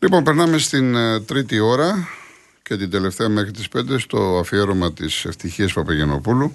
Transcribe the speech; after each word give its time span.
Λοιπόν, 0.00 0.24
περνάμε 0.24 0.58
στην 0.58 0.94
ε, 0.94 1.20
τρίτη 1.20 1.58
ώρα 1.58 2.08
και 2.62 2.76
την 2.76 2.90
τελευταία 2.90 3.28
μέχρι 3.28 3.50
τις 3.50 3.68
5 3.76 3.98
στο 3.98 4.38
αφιέρωμα 4.40 4.92
της 4.92 5.24
Ευτυχίας 5.24 5.72
Παπαγενοπούλου. 5.72 6.52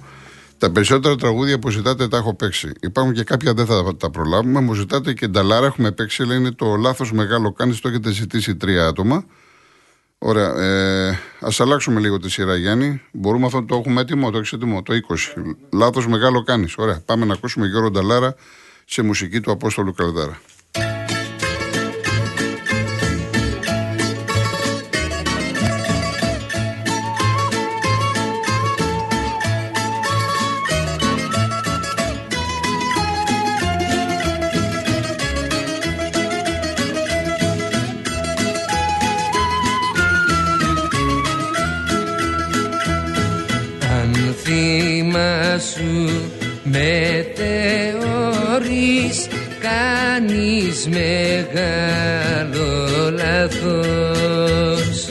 Τα 0.58 0.72
περισσότερα 0.72 1.16
τραγούδια 1.16 1.60
που 1.60 1.70
ζητάτε 1.70 2.08
τα 2.08 2.18
έχω 2.18 2.34
παίξει. 2.34 2.72
Υπάρχουν 2.82 3.14
και 3.14 3.24
κάποια 3.24 3.54
δεν 3.54 3.66
θα 3.66 3.96
τα 3.96 4.10
προλάβουμε. 4.10 4.60
Μου 4.60 4.74
ζητάτε 4.74 5.14
και 5.14 5.28
νταλάρα 5.28 5.66
έχουμε 5.66 5.92
παίξει, 5.92 6.26
λέει 6.26 6.38
είναι 6.38 6.52
το 6.52 6.76
λάθος 6.76 7.12
μεγάλο 7.12 7.52
κάνεις, 7.52 7.80
το 7.80 7.88
έχετε 7.88 8.12
ζητήσει 8.12 8.56
τρία 8.56 8.86
άτομα. 8.86 9.26
Ωραία. 10.18 10.62
Ε, 10.62 11.10
Α 11.40 11.50
αλλάξουμε 11.58 12.00
λίγο 12.00 12.20
τη 12.20 12.30
σειρά, 12.30 12.56
Γιάννη. 12.56 13.02
Μπορούμε 13.12 13.46
αυτό 13.46 13.64
το 13.64 13.76
έχουμε 13.76 14.02
έτοιμο, 14.02 14.32
το 14.32 14.38
έχεις 14.38 14.54
έτοιμο, 14.54 14.82
το 14.82 14.94
20. 14.94 15.56
Λάθος 15.72 16.08
μεγάλο 16.08 16.44
κάνεις. 16.44 16.78
Ωραία. 16.78 17.02
Πάμε 17.06 17.26
να 17.26 17.34
ακούσουμε 17.34 17.68
Γιώργο 17.68 17.92
Νταλάρα 17.92 18.36
σε 18.86 19.02
μουσική 19.02 19.40
του 19.40 19.52
Απόστολου 19.52 19.94
Καλδάρα. 19.94 20.40
Σου. 45.74 46.10
Μετεωρείς 46.64 47.28
κάνεις 49.60 50.88
μεγάλο 50.88 52.68
λάθος. 53.12 55.08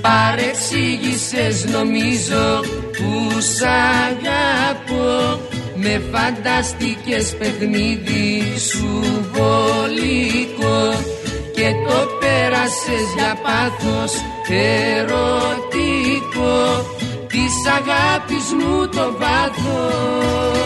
Παρεξήγησες 0.00 1.64
νομίζω 1.64 2.60
που 2.96 3.40
σ' 3.40 3.62
αγαπώ. 3.62 5.40
Με 5.74 6.02
φανταστικές 6.12 7.36
παιχνίδι 7.38 8.42
σου 8.58 8.90
βολικό. 9.32 10.94
Και 11.54 11.70
το 11.88 12.07
πέρασες 12.68 13.08
για 13.16 13.32
πάθος 13.42 14.12
ερωτικό 14.98 15.76
της 17.26 17.54
αγάπης 17.78 18.46
μου 18.58 18.88
το 18.88 19.06
βάθος. 19.18 20.56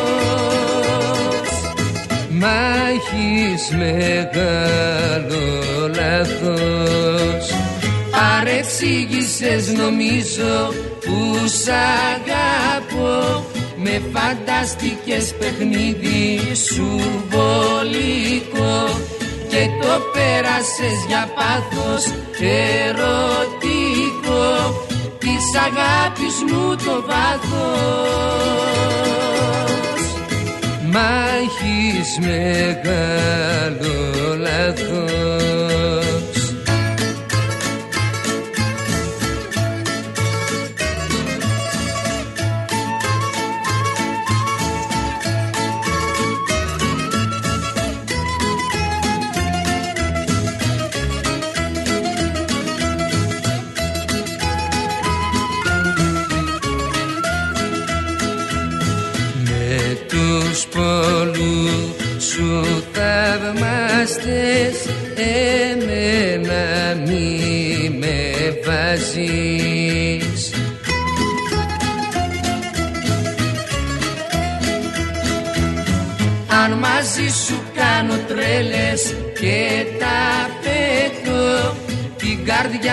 Μα 2.29 2.61
έχεις 2.95 3.63
μεγάλο 3.71 5.45
λάθος. 5.95 7.45
Παρεξήγησες 8.11 9.73
νομίζω 9.73 10.55
που 11.05 11.17
σ' 11.47 11.69
αγαπώ. 12.15 13.21
Με 13.85 14.03
φανταστικές 14.13 15.35
παιχνίδι 15.39 16.41
σου 16.55 16.89
βολικό 17.29 19.01
και 19.53 19.65
το 19.81 19.95
πέρασες 20.13 20.99
για 21.09 21.25
πάθος 21.35 22.05
ερωτικό. 22.85 24.45
Της 25.19 25.45
αγάπης 25.67 26.37
μου 26.49 26.77
το 26.77 26.95
βάθος. 27.09 28.13
Μα 30.93 31.11
έχεις 31.43 32.11
μεγάλο 32.19 33.97
λάθος 34.37 35.62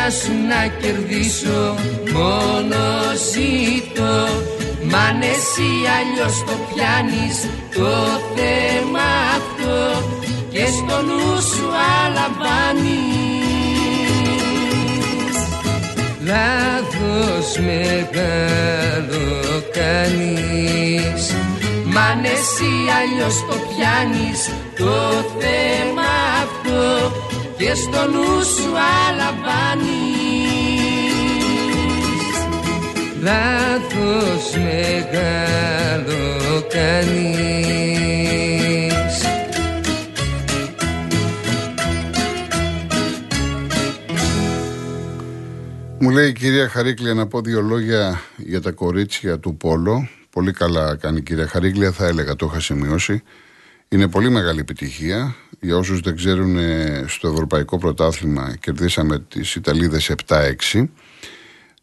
καρδιά 0.10 0.22
σου 0.22 0.34
να 0.48 0.62
κερδίσω 0.82 1.76
μόνος 2.14 3.20
ζήτω 3.32 4.28
Μ' 4.84 4.96
αν 4.96 5.22
εσύ 5.22 5.70
αλλιώς 5.98 6.44
το 6.46 6.56
πιάνεις 6.70 7.38
το 7.76 7.92
θέμα 8.36 9.08
αυτό. 9.38 9.78
Και 10.50 10.66
στο 10.66 11.02
νου 11.02 11.42
σου 11.42 11.68
αλαμβάνεις. 12.02 13.18
Λάθος 16.30 17.50
μεγάλο 17.58 19.26
κάνεις 19.74 21.24
Μ' 21.86 21.98
αν 21.98 22.24
εσύ 22.24 22.72
αλλιώς 23.00 23.36
το 23.50 23.56
πιάνεις 23.70 24.50
το 24.78 24.96
θέμα 25.40 26.10
αυτό 26.44 27.19
και 27.60 27.74
στο 27.74 28.06
νου 28.12 28.44
σου 28.44 28.72
αλαμβάνεις 29.08 29.98
Λάθος 33.22 34.56
μεγάλο 34.56 36.18
κάνεις 36.70 37.60
Μου 46.00 46.10
λέει 46.10 46.28
η 46.28 46.34
κυρία 46.34 46.70
Χαρίκλια 46.70 47.14
να 47.14 47.28
πω 47.28 47.42
δύο 47.42 47.62
λόγια 47.62 48.22
για 48.38 48.62
τα 48.62 48.72
κορίτσια 48.72 49.40
του 49.40 49.58
Πόλο. 49.58 50.08
Πολύ 50.30 50.52
καλά 50.52 50.96
κάνει 50.96 51.18
η 51.18 51.22
κυρία 51.22 51.48
Χαρίκλια, 51.48 51.92
θα 51.92 52.06
έλεγα, 52.06 52.36
το 52.36 52.46
είχα 52.52 52.60
σημειώσει. 52.60 53.24
Είναι 53.92 54.08
πολύ 54.08 54.30
μεγάλη 54.30 54.60
επιτυχία. 54.60 55.36
Για 55.60 55.78
όσους 55.78 56.00
δεν 56.00 56.16
ξέρουν, 56.16 56.58
ε, 56.58 57.04
στο 57.08 57.28
Ευρωπαϊκό 57.28 57.78
Πρωτάθλημα 57.78 58.56
κερδίσαμε 58.60 59.20
τις 59.20 59.56
Ιταλίδες 59.56 60.10
7-6. 60.10 60.92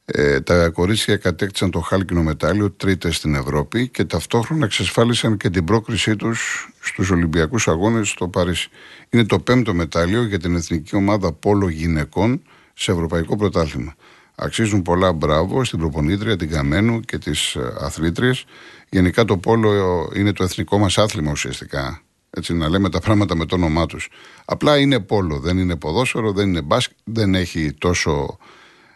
Ε, 0.05 0.41
τα 0.41 0.69
κορίτσια 0.69 1.17
κατέκτησαν 1.17 1.71
το 1.71 1.81
χάλκινο 1.81 2.23
μετάλλιο 2.23 2.71
τρίτες 2.71 3.17
στην 3.17 3.35
Ευρώπη 3.35 3.89
και 3.89 4.05
ταυτόχρονα 4.05 4.65
εξασφάλισαν 4.65 5.37
και 5.37 5.51
την 5.51 5.65
πρόκρισή 5.65 6.17
τους 6.17 6.69
στους 6.81 7.11
Ολυμπιακούς 7.11 7.69
Αγώνες 7.69 8.09
στο 8.09 8.29
Παρίσι. 8.29 8.69
Είναι 9.11 9.25
το 9.25 9.39
πέμπτο 9.39 9.75
μετάλλιο 9.75 10.23
για 10.23 10.39
την 10.39 10.55
εθνική 10.55 10.97
ομάδα 10.97 11.33
Πόλο 11.33 11.69
Γυναικών 11.69 12.43
σε 12.75 12.93
Ευρωπαϊκό 12.93 13.37
Πρωτάθλημα. 13.37 13.95
Αξίζουν 14.39 14.83
πολλά 14.83 15.13
μπράβο 15.13 15.65
στην 15.65 15.79
προπονήτρια, 15.79 16.37
την 16.37 16.51
Καμένου 16.51 17.01
και 17.01 17.19
τις 17.19 17.55
ε, 17.55 17.75
αθλήτριες. 17.81 18.45
Γενικά 18.89 19.25
το 19.25 19.37
πόλο 19.37 20.11
είναι 20.15 20.33
το 20.33 20.45
εθνικό 20.45 20.79
μας 20.79 20.99
άθλημα 20.99 21.31
ουσιαστικά. 21.31 22.01
Έτσι 22.31 22.55
να 22.55 22.69
λέμε 22.69 22.91
τα 22.91 23.01
πράγματα 23.01 23.37
με 23.37 23.47
το 23.47 23.55
όνομά 23.55 23.87
τους. 23.87 24.09
Απλά 24.45 24.79
είναι 24.79 25.01
πόλο, 25.01 25.39
δεν 25.39 25.59
είναι 25.59 25.77
ποδόσφαιρο, 25.77 26.33
δεν 26.33 26.49
είναι 26.49 26.63
μπάσκετ, 26.63 26.97
δεν 27.05 27.35
έχει 27.35 27.73
τόσο. 27.73 28.39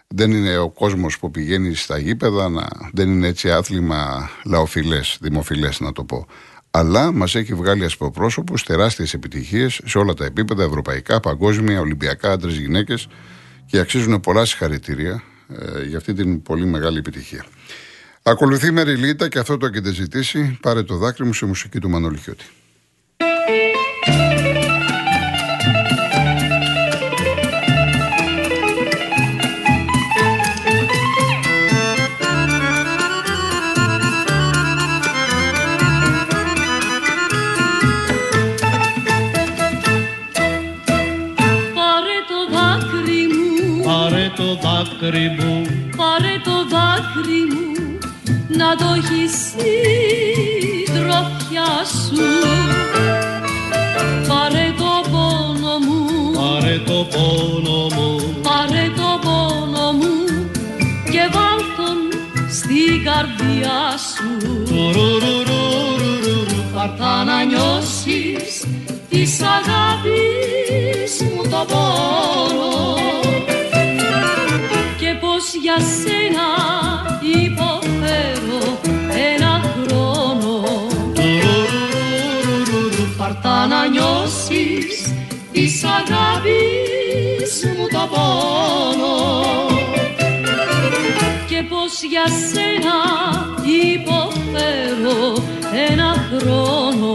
Δεν 0.06 0.30
είναι 0.30 0.58
ο 0.58 0.70
κόσμος 0.70 1.18
που 1.18 1.30
πηγαίνει 1.30 1.74
στα 1.74 1.98
γήπεδα, 1.98 2.48
να, 2.48 2.68
δεν 2.92 3.10
είναι 3.10 3.26
έτσι 3.26 3.50
άθλημα 3.50 4.30
λαοφιλές, 4.44 5.18
δημοφιλές 5.20 5.80
να 5.80 5.92
το 5.92 6.04
πω. 6.04 6.26
Αλλά 6.70 7.12
μας 7.12 7.34
έχει 7.34 7.54
βγάλει 7.54 7.84
ασπροπρόσωπους 7.84 8.64
τεράστιες 8.64 9.14
επιτυχίες 9.14 9.80
σε 9.84 9.98
όλα 9.98 10.14
τα 10.14 10.24
επίπεδα, 10.24 10.64
ευρωπαϊκά, 10.64 11.20
παγκόσμια, 11.20 11.80
ολυμπιακά, 11.80 12.32
άντρες, 12.32 12.56
γυναίκες 12.56 13.08
και 13.66 13.78
αξίζουν 13.78 14.20
πολλά 14.20 14.44
συγχαρητήρια 14.44 15.22
ε, 15.58 15.84
για 15.84 15.96
αυτή 15.96 16.12
την 16.12 16.42
πολύ 16.42 16.66
μεγάλη 16.66 16.98
επιτυχία. 16.98 17.44
Ακολουθεί 18.22 18.66
η 18.66 18.70
Μεριλίτα 18.70 19.28
και 19.28 19.38
αυτό 19.38 19.56
το 19.56 19.66
έχετε 19.66 19.92
ζητήσει. 19.92 20.58
Πάρε 20.62 20.82
το 20.82 20.96
δάκρυ 20.96 21.24
μου 21.24 21.32
σε 21.32 21.46
μουσική 21.46 21.78
του 21.78 21.88
Μανολικιώτη. 21.88 22.44
Δάκρυ 45.10 45.28
μου. 45.28 45.62
Πάρε 45.96 46.34
το 46.44 46.56
δάκρυ 46.72 47.42
μου 47.50 47.98
να 48.48 48.76
το 48.76 48.84
έχεις 48.96 49.54
τροφιά 50.94 51.70
σου. 52.04 52.22
Πάρε 54.28 54.74
το 54.78 54.92
πόνο 55.10 55.78
μου. 55.86 55.98
Πάρε 56.32 56.78
το 56.86 57.06
πόνο 57.12 57.78
μου. 57.94 58.36
Πάρε 58.42 58.90
το 58.96 59.18
πόνο 59.22 59.92
μου 59.92 60.14
και 61.12 61.28
βάλ 61.32 61.60
τον 61.76 61.98
στην 62.50 63.04
καρδιά 63.04 63.80
σου. 64.10 64.28
Πάρτα 66.74 67.24
να 67.24 67.44
νιώσεις 67.44 68.64
της 69.08 69.40
αγάπης 69.40 71.22
μου 71.22 71.42
το 71.50 71.66
πόνο. 71.68 72.40
και 72.40 73.18
πως 73.18 73.19
για 75.54 75.76
σένα 75.78 76.46
υποφέρω 77.42 78.80
ένα 79.32 79.60
χρόνο. 79.74 80.62
Πάρτα 83.16 83.66
να 83.66 83.86
νιώσεις 83.86 85.14
της 85.52 85.84
αγάπης 85.84 87.64
μου 87.76 87.86
το 87.92 88.08
πόνο. 88.10 89.16
Και 91.48 91.62
πως 91.68 92.02
για 92.10 92.26
σένα 92.26 92.96
υποφέρω 93.92 95.42
ένα 95.88 96.28
χρόνο 96.30 97.14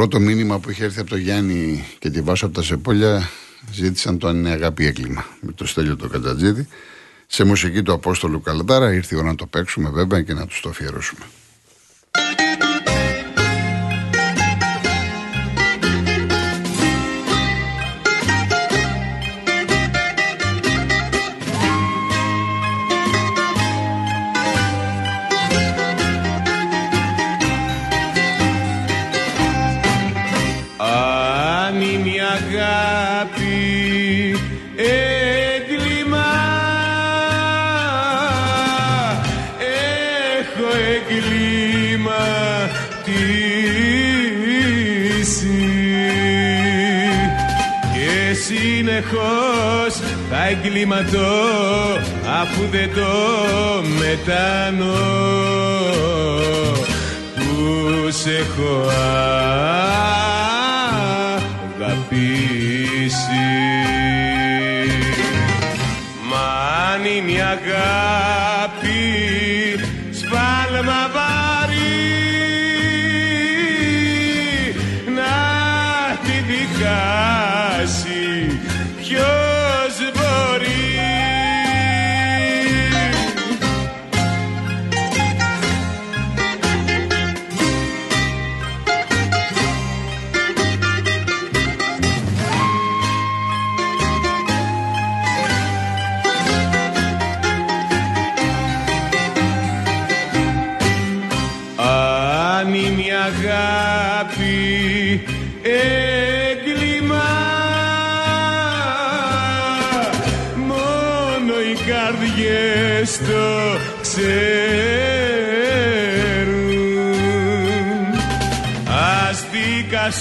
πρώτο 0.00 0.20
μήνυμα 0.20 0.58
που 0.58 0.70
είχε 0.70 0.84
έρθει 0.84 1.00
από 1.00 1.10
το 1.10 1.16
Γιάννη 1.16 1.84
και 1.98 2.10
τη 2.10 2.20
Βάσο 2.20 2.46
από 2.46 2.54
τα 2.54 2.62
Σεπόλια 2.62 3.30
ζήτησαν 3.72 4.18
το 4.18 4.28
αν 4.28 4.36
είναι 4.36 4.50
αγάπη 4.50 4.86
έγκλημα 4.86 5.24
με 5.40 5.52
το 5.52 5.66
στέλιο 5.66 5.96
το 5.96 6.08
Κατατζίδη. 6.08 6.66
Σε 7.26 7.44
μουσική 7.44 7.82
του 7.82 7.92
Απόστολου 7.92 8.40
Καλατάρα 8.40 8.92
ήρθε 8.92 9.14
η 9.14 9.18
ώρα 9.18 9.28
να 9.28 9.34
το 9.34 9.46
παίξουμε 9.46 9.90
βέβαια 9.90 10.22
και 10.22 10.34
να 10.34 10.46
τους 10.46 10.60
το 10.60 10.68
αφιερώσουμε. 10.68 11.24
Αγάπη 33.20 34.36
έγκλημα. 34.76 36.28
Έχω 40.38 40.68
εγκληματίσει 40.94 41.20
και 47.92 48.34
συνεχώς 48.34 49.92
θα 50.30 50.40
εγκληματώ 50.48 51.40
αφού 52.40 52.62
δεν 52.70 52.90
το 52.94 53.12
μετανώ 53.98 54.98
που 57.34 58.10
σε 58.10 58.30
έχω 58.30 58.90
αγάπη 67.50 69.02
σφάλμα 70.10 71.10
βαρύ 71.14 72.00
να 75.14 75.36
τη 76.24 76.36
δικάσει 76.52 78.24
ποιος 78.96 79.39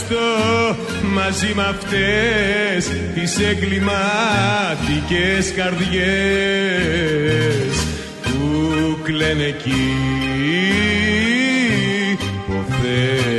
δικαστώ 0.09 0.75
μαζί 1.13 1.53
με 1.55 1.63
αυτές 1.63 2.91
τις 3.13 3.39
εγκληματικές 3.39 5.53
καρδιές 5.55 5.87
που 8.23 8.97
κλαίνε 9.03 9.43
εκεί 9.43 9.93
υποφέρουν 12.11 13.38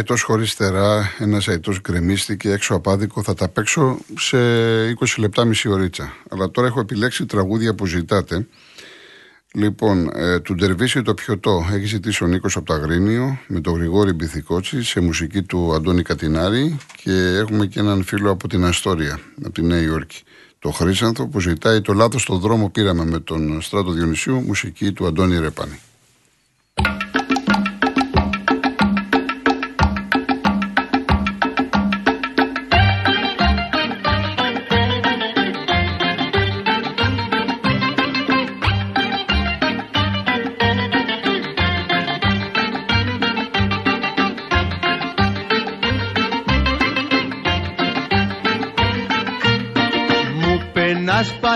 αετό 0.00 0.14
χωρίς 0.16 0.50
στερά, 0.50 1.12
ένας 1.18 1.48
αετός 1.48 1.80
γκρεμίστηκε 1.80 2.50
έξω 2.50 2.74
απάδικο. 2.74 3.22
Θα 3.22 3.34
τα 3.34 3.48
παίξω 3.48 3.98
σε 4.18 4.36
20 4.90 5.18
λεπτά, 5.18 5.44
μισή 5.44 5.68
ωρίτσα. 5.68 6.12
Αλλά 6.30 6.50
τώρα 6.50 6.66
έχω 6.66 6.80
επιλέξει 6.80 7.26
τραγούδια 7.26 7.74
που 7.74 7.86
ζητάτε. 7.86 8.46
Λοιπόν, 9.54 10.10
ε, 10.14 10.40
του 10.40 10.54
Ντερβίση 10.54 11.02
το 11.02 11.14
πιωτό 11.14 11.66
έχει 11.72 11.84
ζητήσει 11.84 12.24
ο 12.24 12.26
Νίκος 12.26 12.56
από 12.56 12.66
το 12.66 12.72
Αγρίνιο 12.72 13.38
με 13.46 13.60
τον 13.60 13.74
Γρηγόρη 13.74 14.12
Μπιθικότσι 14.12 14.82
σε 14.82 15.00
μουσική 15.00 15.42
του 15.42 15.74
Αντώνη 15.74 16.02
Κατινάρη 16.02 16.78
και 17.02 17.12
έχουμε 17.12 17.66
και 17.66 17.80
έναν 17.80 18.04
φίλο 18.04 18.30
από 18.30 18.48
την 18.48 18.64
Αστόρια, 18.64 19.20
από 19.38 19.52
τη 19.52 19.62
Νέα 19.62 19.80
Υόρκη. 19.80 20.22
Το 20.58 20.70
Χρήσανθο 20.70 21.26
που 21.28 21.40
ζητάει 21.40 21.80
το 21.80 21.92
λάθος 21.92 22.22
στον 22.22 22.38
δρόμο 22.38 22.70
πήραμε 22.70 23.04
με 23.04 23.20
τον 23.20 23.60
Στράτο 23.60 23.90
Διονυσίου, 23.90 24.40
μουσική 24.40 24.92
του 24.92 25.06
Αντώνη 25.06 25.38
Ρεπάνη. 25.38 25.80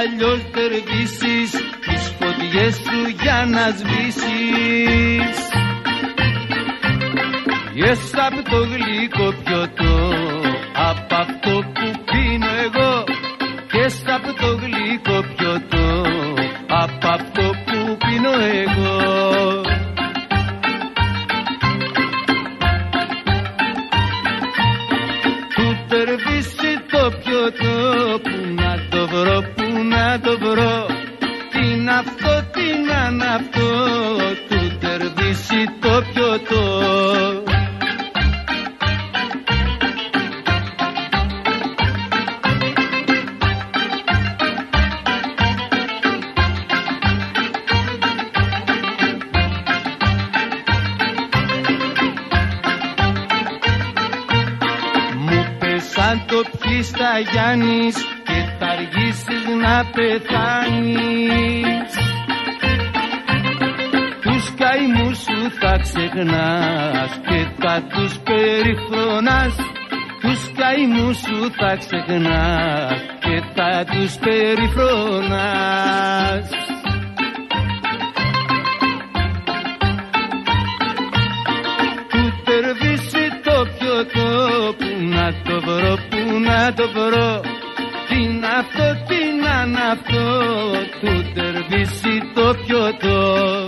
Πενάς 0.04 0.14
παλιός 0.18 0.40
τερβίσεις 0.52 1.50
τις 1.84 2.12
φωτιές 2.18 2.74
σου 2.74 2.98
για 3.22 3.46
να 3.54 3.64
σβήσεις. 3.78 5.38
Yes, 7.82 8.02
απ' 8.26 8.48
το 8.50 8.56
γλυκό 8.56 9.34
πιωτό 9.44 10.10
απ' 10.90 11.12
αυτό 11.12 11.54
που 11.74 11.86
πίνω 12.08 12.50
εγώ. 12.66 13.04
Yes, 13.76 13.96
απ' 14.14 14.40
το 14.40 14.50
γλυκό 14.62 15.16
πιωτό 15.20 15.33
πέσαν 56.14 56.26
το 56.26 56.42
πιείς 56.58 56.90
τα 56.90 57.18
Γιάννης 57.32 57.96
και 58.24 58.38
θα 58.58 58.66
αργήσεις 58.66 59.44
να 59.62 59.84
πεθάνεις. 59.94 61.92
Τους 64.20 64.54
καημούς 64.54 65.18
σου 65.18 65.50
θα 65.60 65.78
ξεχνάς 65.82 67.20
και 67.28 67.46
θα 67.58 67.82
τους 67.92 68.18
περιφρονάς. 68.18 69.56
Τους 70.20 70.52
καημούς 70.56 71.16
σου 71.16 71.50
θα 71.58 71.76
ξεχνάς 71.76 73.00
και 73.20 73.42
θα 73.54 73.84
τους 73.84 74.14
περιφρονάς 74.16 75.84
να 85.24 85.32
το 85.42 85.60
βρω, 85.60 85.94
που 86.10 86.38
να 86.38 86.74
το 86.74 86.88
βρω 86.94 87.40
τι 88.08 88.22
είναι 88.22 88.46
αυτό, 88.46 89.04
τι 89.08 89.20
να 89.42 89.62
είναι 89.66 89.80
αυτό 89.92 90.26
του 91.00 91.32
τερβίσει 91.34 92.14
το 92.34 92.54
πιωτό 92.66 93.64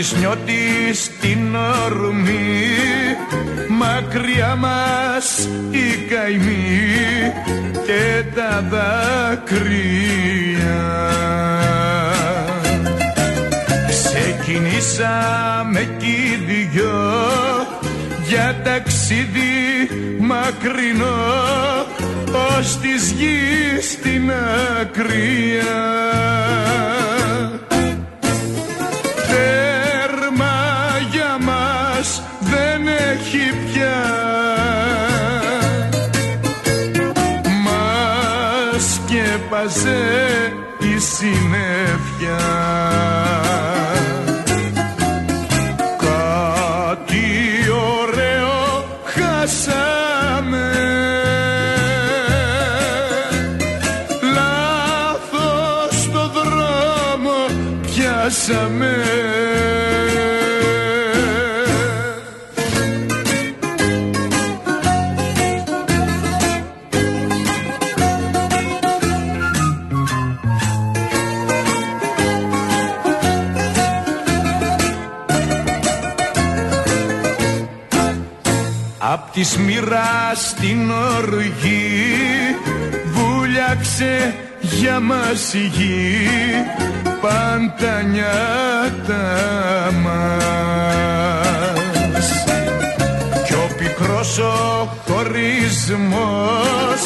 με 0.00 0.06
τις 0.06 0.18
νιώτης 0.18 1.10
την 1.20 1.56
ορμή 1.84 2.46
μακριά 3.68 4.56
μας 4.56 5.48
η 5.70 5.96
καημή 6.08 7.32
και 7.86 8.24
τα 8.34 8.64
δάκρυα. 8.70 9.68
Ξεκινήσαμε 13.88 15.88
κι 15.98 16.06
οι 16.06 16.44
δυο 16.46 17.00
για 18.28 18.60
ταξίδι 18.64 19.88
μακρινό 20.18 21.20
ως 22.58 22.78
της 22.80 23.10
γης 23.10 23.98
την 24.02 24.32
ακριά 24.80 26.00
σκέπαζε 39.68 40.52
η 40.78 40.98
συννεφιά 40.98 42.69
Απ' 79.40 79.46
τη 79.46 79.58
μοίρα 79.58 80.32
στην 80.34 80.90
οργή. 80.90 82.56
Βούλιαξε 83.04 84.34
για 84.60 85.00
μας 85.00 85.54
η 85.54 85.70
γη 85.76 86.16
πάντα 87.20 88.02
νιάτα 88.02 89.28
μας. 90.02 91.24
Κι 93.46 93.52
ο 93.52 93.68
πικρός 93.78 94.38
ο 94.38 94.88
χωρισμός 95.06 97.00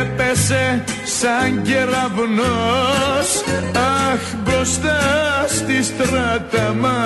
έπεσε 0.00 0.84
σαν 1.04 1.62
κεραυνός. 1.62 3.28
Αχ 3.72 4.20
μπροστά 4.44 5.00
στη 5.48 5.82
στράτα 5.82 6.74
μας 6.80 6.97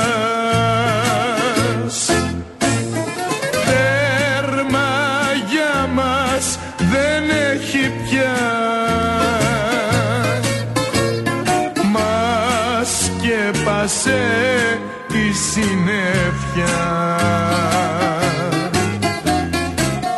η 15.53 15.61
συνέφια. 15.61 16.79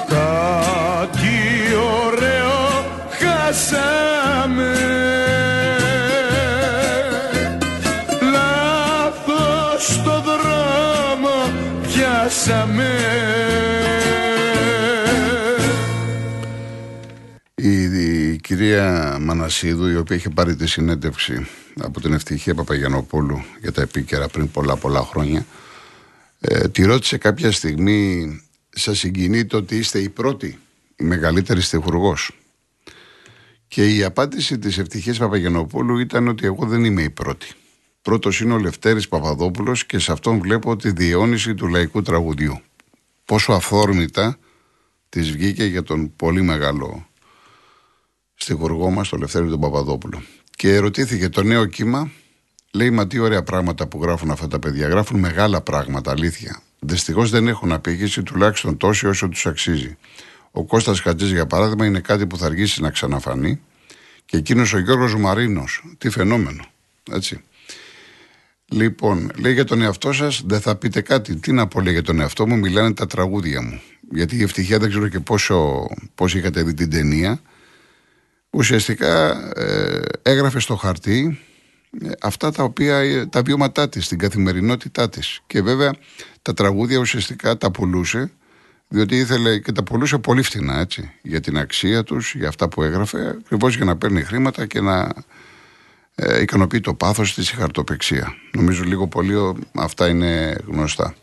Κάτι 0.09 1.39
ωραίο 1.75 2.85
χάσαμε. 3.19 4.75
Λάθος 8.33 10.03
το 10.05 10.23
δρόμο 10.23 11.53
πιάσαμε 11.83 13.34
η 18.85 18.87
κυρία 18.87 19.19
Μανασίδου, 19.21 19.87
η 19.87 19.97
οποία 19.97 20.17
είχε 20.17 20.29
πάρει 20.29 20.57
τη 20.57 20.67
συνέντευξη 20.67 21.47
από 21.81 22.01
την 22.01 22.13
Ευτυχία 22.13 22.55
Παπαγιανοπούλου 22.55 23.45
για 23.61 23.73
τα 23.73 23.83
επίκαιρα 23.83 24.29
πριν 24.29 24.51
πολλά 24.51 24.77
πολλά 24.77 25.01
χρόνια, 25.01 25.47
ε, 26.41 26.69
τη 26.69 26.85
ρώτησε 26.85 27.19
κάποια 27.19 27.53
στιγμή, 27.53 28.41
σας 28.71 28.99
συγκινεί 28.99 29.45
το 29.45 29.57
ότι 29.57 29.77
είστε 29.77 29.99
η 29.99 30.09
πρώτη, 30.09 30.59
η 30.97 31.05
μεγαλύτερη 31.05 31.61
στιχουργός; 31.61 32.31
Και 33.69 33.95
η 33.95 34.03
απάντηση 34.03 34.59
της 34.59 34.79
Ευτυχίας 34.79 35.19
Παπαγιανοπούλου 35.19 35.99
ήταν 35.99 36.29
ότι 36.29 36.47
εγώ 36.47 36.67
δεν 36.67 36.85
είμαι 36.85 37.03
η 37.03 37.11
πρώτη. 37.11 37.47
Πρώτος 38.03 38.41
είναι 38.41 38.53
ο 38.53 38.59
Λευτέρης 38.59 39.09
Παπαδόπουλος 39.09 39.87
και 39.87 39.99
σε 39.99 40.13
αυτόν 40.13 40.39
βλέπω 40.39 40.77
τη 40.77 40.91
διαιώνιση 40.91 41.55
του 41.55 41.67
λαϊκού 41.67 42.03
τραγουδιού. 42.03 42.61
Πόσο 43.25 43.53
αυθόρμητα 43.53 44.39
της 45.09 45.31
βγήκε 45.31 45.65
για 45.65 45.83
τον 45.83 46.17
πολύ 46.17 46.43
μεγάλο 46.43 47.07
στιχουργό 48.45 48.91
μας, 48.91 49.09
τον 49.09 49.21
Λευτέρη 49.21 49.49
τον 49.49 49.61
Παπαδόπουλο. 49.61 50.23
Και 50.57 50.79
ρωτήθηκε 50.79 51.29
το 51.29 51.43
νέο 51.43 51.65
κύμα, 51.67 52.11
λέει 52.71 52.91
μα 52.91 53.07
τι 53.07 53.19
ωραία 53.19 53.43
πράγματα 53.43 53.87
που 53.87 54.03
γράφουν 54.03 54.31
αυτά 54.31 54.49
τα 54.49 54.59
παιδιά. 54.59 54.89
Γράφουν 54.89 55.19
μεγάλα 55.21 55.61
πράγματα, 55.61 56.11
αλήθεια. 56.11 56.63
Δυστυχώς 56.79 57.31
δεν 57.31 57.49
έχουν 57.49 57.73
απήχηση 57.73 58.23
τουλάχιστον 58.23 58.77
τόση 58.77 59.07
όσο 59.07 59.29
τους 59.29 59.47
αξίζει. 59.47 59.97
Ο 60.51 60.65
Κώστας 60.65 61.01
Χατζής 61.01 61.31
για 61.31 61.47
παράδειγμα 61.47 61.87
είναι 61.87 62.01
κάτι 62.01 62.27
που 62.27 62.37
θα 62.37 62.47
αργήσει 62.47 62.81
να 62.81 62.91
ξαναφανεί 62.91 63.61
και 64.25 64.37
εκείνος 64.37 64.73
ο 64.73 64.79
Γιώργος 64.79 65.17
Μαρίνος, 65.17 65.85
τι 65.99 66.11
φαινόμενο, 66.11 66.65
έτσι. 67.13 67.41
Λοιπόν, 68.69 69.31
λέει 69.37 69.53
για 69.53 69.65
τον 69.65 69.83
εαυτό 69.83 70.13
σας, 70.13 70.43
δεν 70.47 70.61
θα 70.61 70.77
πείτε 70.77 71.01
κάτι. 71.01 71.37
Τι 71.37 71.53
να 71.53 71.67
πω, 71.67 71.81
λέει 71.81 71.93
για 71.93 72.03
τον 72.03 72.21
εαυτό 72.21 72.47
μου, 72.47 72.59
μιλάνε 72.59 72.95
τα 72.95 73.07
τραγούδια 73.07 73.63
μου. 73.63 73.81
Γιατί 74.11 74.37
η 74.37 74.43
ευτυχία 74.43 74.79
δεν 74.79 74.89
ξέρω 74.89 75.09
και 75.09 75.21
πόσο, 75.21 75.87
πόσο 76.15 76.39
είχατε 76.39 76.63
δει 76.63 76.75
την 76.75 76.91
ταινία. 76.91 77.41
Ουσιαστικά 78.55 79.31
ε, 79.57 80.03
έγραφε 80.23 80.59
στο 80.59 80.77
χαρτί 80.77 81.41
ε, 82.03 82.11
αυτά 82.21 82.51
τα 82.51 82.63
οποία, 82.63 82.97
ε, 82.97 83.27
τα 83.27 83.43
βιώματά 83.43 83.89
της, 83.89 84.09
την 84.09 84.19
καθημερινότητά 84.19 85.09
της. 85.09 85.41
Και 85.47 85.63
βέβαια 85.63 85.95
τα 86.43 86.55
τραγούδια 86.55 86.99
ουσιαστικά 86.99 87.57
τα 87.57 87.71
πουλούσε, 87.71 88.31
διότι 88.89 89.17
ήθελε 89.17 89.59
και 89.59 89.73
τα 89.73 89.83
πουλούσε 89.83 90.19
πολύ 90.19 90.43
φτηνά, 90.43 90.79
έτσι, 90.79 91.11
για 91.23 91.41
την 91.41 91.59
αξία 91.59 92.05
τους, 92.05 92.35
για 92.35 92.49
αυτά 92.49 92.69
που 92.69 92.83
έγραφε, 92.83 93.37
ακριβώς 93.39 93.77
για 93.77 93.85
να 93.85 93.97
παίρνει 93.97 94.23
χρήματα 94.23 94.67
και 94.67 94.81
να 94.81 95.13
ε, 96.15 96.41
ικανοποιεί 96.41 96.81
το 96.81 96.95
πάθος 96.95 97.35
της 97.35 97.51
η 97.51 97.55
χαρτοπεξία. 97.55 98.35
Νομίζω 98.53 98.85
λίγο 98.85 99.07
πολύ 99.07 99.35
ο, 99.35 99.57
αυτά 99.75 100.09
είναι 100.09 100.57
γνωστά. 100.67 101.15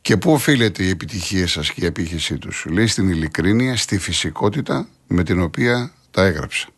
Και 0.00 0.16
πού 0.16 0.32
οφείλεται 0.32 0.82
η 0.82 0.88
επιτυχία 0.88 1.46
σας 1.46 1.72
και 1.72 1.80
η 1.82 1.86
επίχυσή 1.86 2.38
τους; 2.38 2.66
Λέει 2.70 2.86
στην 2.86 3.08
ειλικρίνεια, 3.08 3.76
στη 3.76 3.98
φυσικότητα 3.98 4.88
με 5.06 5.22
την 5.22 5.40
οποία 5.40 5.90
τα 6.16 6.24
έγραψα. 6.24 6.68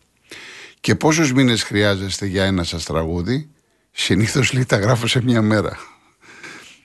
Και 0.81 0.94
πόσους 0.94 1.33
μήνες 1.33 1.62
χρειάζεστε 1.62 2.27
για 2.27 2.44
ένα 2.44 2.64
σας 2.64 2.85
τραγούδι, 2.85 3.48
συνήθως 3.90 4.53
λέει 4.53 4.64
τα 4.64 4.77
γράφω 4.77 5.07
σε 5.07 5.22
μια 5.22 5.42
μέρα. 5.42 5.79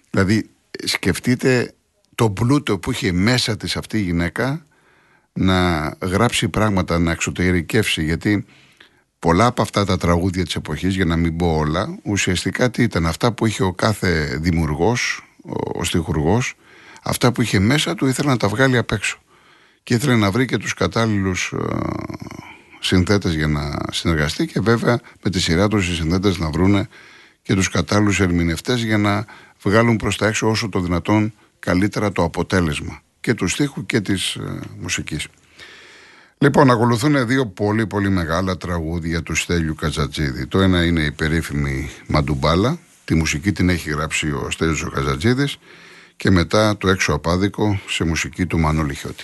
Δηλαδή 0.09 0.49
σκεφτείτε 0.83 1.73
το 2.15 2.29
πλούτο 2.29 2.79
που 2.79 2.91
είχε 2.91 3.11
μέσα 3.11 3.57
της 3.57 3.75
αυτή 3.75 3.97
η 3.97 4.01
γυναίκα 4.01 4.65
να 5.33 5.89
γράψει 6.01 6.49
πράγματα, 6.49 6.99
να 6.99 7.11
εξωτερικεύσει 7.11 8.03
γιατί 8.03 8.45
πολλά 9.19 9.45
από 9.45 9.61
αυτά 9.61 9.85
τα 9.85 9.97
τραγούδια 9.97 10.43
της 10.45 10.55
εποχής 10.55 10.95
για 10.95 11.05
να 11.05 11.15
μην 11.15 11.35
πω 11.37 11.55
όλα 11.55 11.97
ουσιαστικά 12.03 12.71
τι 12.71 12.83
ήταν 12.83 13.05
αυτά 13.05 13.31
που 13.31 13.45
είχε 13.45 13.63
ο 13.63 13.73
κάθε 13.73 14.37
δημιουργός, 14.41 15.23
ο, 15.43 15.79
ο 15.79 15.83
στιχουργός 15.83 16.55
αυτά 17.03 17.31
που 17.31 17.41
είχε 17.41 17.59
μέσα 17.59 17.95
του 17.95 18.07
ήθελε 18.07 18.29
να 18.29 18.37
τα 18.37 18.47
βγάλει 18.47 18.77
απ' 18.77 18.91
έξω 18.91 19.22
και 19.83 19.93
ήθελε 19.93 20.15
να 20.15 20.31
βρει 20.31 20.45
και 20.45 20.57
τους 20.57 20.73
κατάλληλους 20.73 21.53
ε, 21.53 21.77
συνθέτες 22.79 23.33
για 23.33 23.47
να 23.47 23.75
συνεργαστεί 23.91 24.45
και 24.45 24.59
βέβαια 24.59 24.99
με 25.23 25.29
τη 25.29 25.39
σειρά 25.39 25.67
τους 25.67 25.89
οι 25.89 25.95
συνθέτες 25.95 26.37
να 26.37 26.49
βρούνε 26.49 26.87
και 27.41 27.53
τους 27.53 27.69
κατάλληλους 27.69 28.19
ερμηνευτές 28.19 28.83
για 28.83 28.97
να 28.97 29.25
βγάλουν 29.61 29.95
προς 29.95 30.17
τα 30.17 30.27
έξω 30.27 30.49
όσο 30.49 30.69
το 30.69 30.79
δυνατόν 30.79 31.33
καλύτερα 31.59 32.11
το 32.11 32.23
αποτέλεσμα 32.23 33.01
και 33.19 33.33
του 33.33 33.47
στίχου 33.47 33.85
και 33.85 34.01
της 34.01 34.35
ε, 34.35 34.59
μουσικής. 34.79 35.27
Λοιπόν, 36.37 36.71
ακολουθούν 36.71 37.27
δύο 37.27 37.45
πολύ 37.45 37.87
πολύ 37.87 38.09
μεγάλα 38.09 38.57
τραγούδια 38.57 39.23
του 39.23 39.35
Στέλιου 39.35 39.75
Καζατζίδη. 39.75 40.47
Το 40.47 40.59
ένα 40.59 40.85
είναι 40.85 41.01
η 41.01 41.11
περίφημη 41.11 41.89
Μαντουμπάλα, 42.07 42.77
τη 43.05 43.15
μουσική 43.15 43.51
την 43.51 43.69
έχει 43.69 43.89
γράψει 43.89 44.31
ο 44.31 44.47
Στέλιος 44.49 44.83
ο 44.83 44.89
Καζατζίδης 44.89 45.57
και 46.15 46.31
μετά 46.31 46.77
το 46.77 46.89
έξω 46.89 47.13
απάδικο 47.13 47.79
σε 47.87 48.03
μουσική 48.03 48.45
του 48.45 48.59
Μανώλη 48.59 48.95
Χιώτη. 48.95 49.23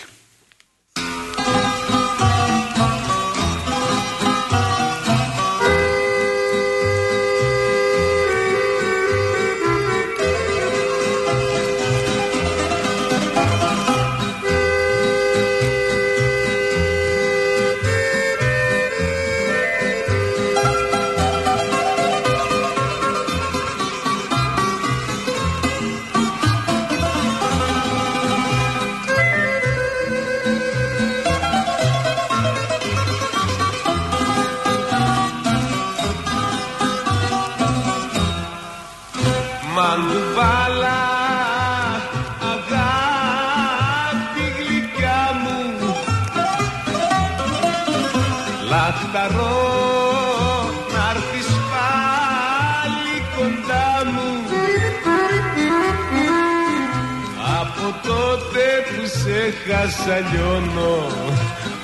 Σε 59.70 59.76
χάσα 59.76 60.18
λιώνω 60.32 60.98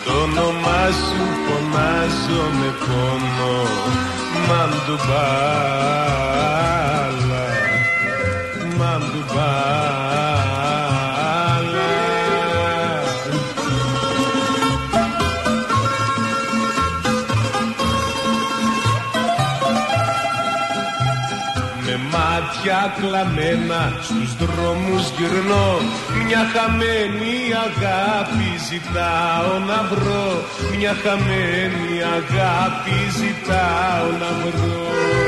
το 0.05 0.11
όνομά 0.23 0.83
σου 0.87 1.23
φωνάζω 1.45 2.43
με 2.59 2.69
πόνο. 2.79 3.55
Μαντουβάλα 4.47 5.85
Μαντουβάλα 8.77 9.84
μάτια 22.55 22.95
κλαμμένα 22.99 23.99
στους 24.01 24.35
δρόμους 24.35 25.09
γυρνώ. 25.17 25.79
Μια 26.25 26.41
χαμένη 26.53 27.37
αγάπη 27.67 28.49
ζητάω 28.69 29.59
να 29.67 29.79
βρω. 29.89 30.43
Μια 30.77 30.95
χαμένη 31.03 31.95
αγάπη 32.17 32.97
ζητάω 33.17 34.07
να 34.19 34.29
βρω 34.43 35.24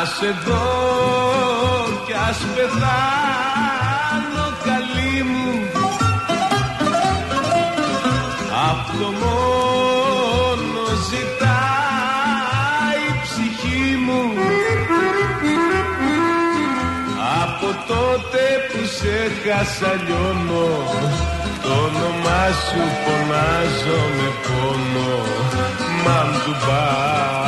να 0.00 0.06
σε 0.06 0.30
δω 0.44 0.66
κι 2.06 2.12
ας 2.28 2.38
πεθάνω 2.54 4.46
καλή 4.66 5.22
μου. 5.30 5.50
Αυτό 8.70 9.06
μόνο 9.22 10.82
ζητάει 11.10 13.02
η 13.10 13.14
ψυχή 13.22 13.96
μου. 14.06 14.22
Από 17.42 17.68
τότε 17.88 18.42
που 18.68 18.80
σε 18.96 19.16
χάσα 19.42 19.92
λιώνω. 20.04 20.70
Το 21.62 21.72
όνομά 21.86 22.44
σου 22.66 22.82
φωνάζω 23.02 24.00
με 24.16 24.28
πόνο. 24.44 25.12
Μαντουμπάλα 26.04 27.39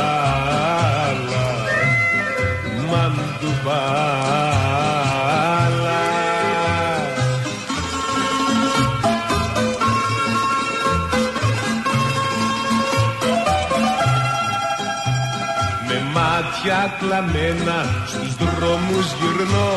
κλαμμένα 16.99 17.77
στους 18.11 18.33
δρόμους 18.39 19.07
γυρνώ. 19.19 19.71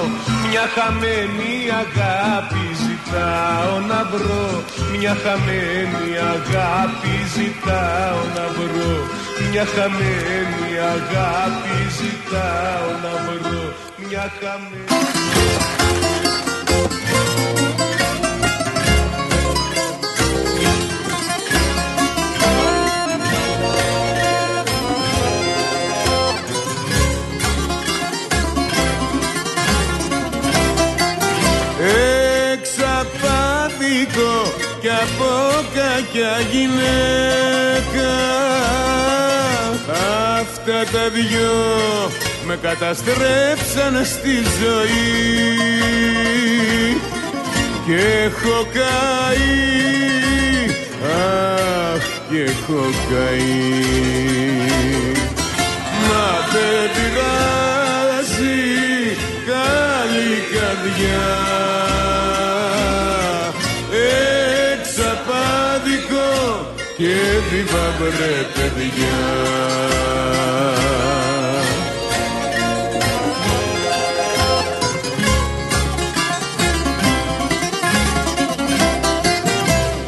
Μια 0.48 0.64
χαμένη 0.74 1.54
αγάπη 1.82 2.64
ζητάω 2.84 3.74
να 3.90 4.00
βρω. 4.12 4.48
Μια 4.92 5.14
χαμένη 5.22 6.08
αγάπη 6.34 7.14
ζητάω 7.34 8.20
να 8.36 8.44
βρω. 8.56 8.94
Μια 9.50 9.64
χαμένη 9.74 10.70
αγάπη 10.94 11.76
ζητάω 11.98 12.88
να 13.04 13.12
βρω. 13.24 13.64
Μια 14.08 14.24
χαμένη 14.38 14.96
Εξαπάτικο 33.86 34.52
κι 34.80 34.88
από 34.88 35.30
κακιά 35.74 36.40
γυναίκα. 36.50 38.14
Αυτά 40.40 40.90
τα 40.92 41.08
δυο 41.08 42.10
με 42.46 42.58
καταστρέψαν 42.62 44.04
στη 44.04 44.34
ζωή. 44.60 45.06
Και 47.86 48.24
έχω 48.24 48.66
καεί. 48.72 49.56
Αχ 51.94 52.04
και 52.30 52.42
έχω 52.42 52.82
καεί. 53.10 53.84
Μα 56.08 56.28
δεν 56.52 56.90
πειράζει 56.94 58.56
καλή 59.46 60.34
καρδιά 60.52 61.85
και 66.96 67.14
βίβα 67.50 67.94
βρε 67.98 68.46
παιδιά. 68.54 69.18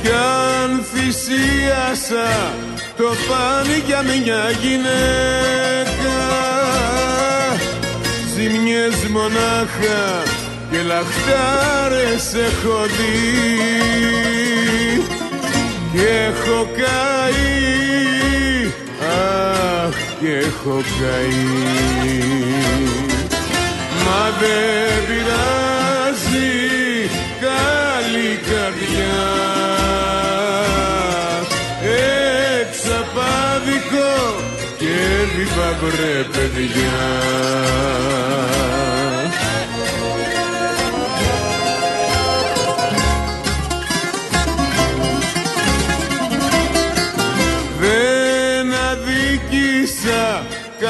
Κι 0.03 0.11
αν 0.11 0.85
θυσίασα 0.93 2.53
το 2.97 3.05
πάνι 3.29 3.83
για 3.87 4.03
μια 4.03 4.51
γυναίκα. 4.63 6.19
Ζημιές 8.35 9.09
μονάχα 9.11 10.23
και 10.71 10.83
λαχτάρες 10.83 12.35
έχω 12.35 12.83
δει 12.85 13.59
και 15.93 16.09
έχω 16.29 16.69
καεί. 16.77 17.39
Αχ 19.87 19.97
και 20.21 20.33
έχω 20.37 20.77
καεί. 21.01 21.47
Μα 24.05 24.23
δεν 24.41 25.07
πειράζει 25.07 26.51
καλή 27.41 28.33
καρδιά. 28.51 29.27
Εξαπάδικο 32.61 34.13
και 34.79 34.97
βίβα 35.37 35.71
βρε 35.81 36.17
παιδιά 36.33 36.99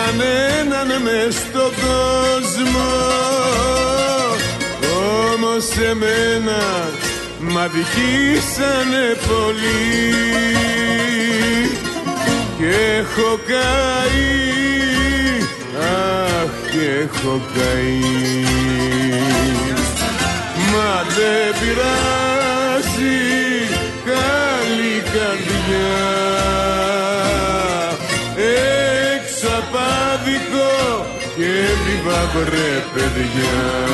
κανέναν 0.08 1.02
μες 1.02 1.34
στον 1.34 1.72
κόσμο. 1.84 2.88
Όμως 5.32 5.64
εμένα 5.90 6.62
μ' 7.40 7.58
αδικήσανε 7.58 9.06
πολύ. 9.28 10.14
Και 12.58 12.96
έχω 12.98 13.38
καεί. 13.46 14.48
Αχ 15.80 16.70
και 16.70 16.86
έχω 17.02 17.40
καεί. 17.54 18.44
Μα 20.72 21.04
δεν 21.16 21.54
πειράζει 21.60 22.27
μπαμπρε 32.08 32.84
παιδιά. 32.94 33.88